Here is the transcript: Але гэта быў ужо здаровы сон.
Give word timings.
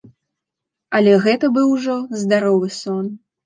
Але 1.01 1.13
гэта 1.27 1.51
быў 1.59 1.71
ужо 1.77 2.01
здаровы 2.25 2.75
сон. 2.83 3.17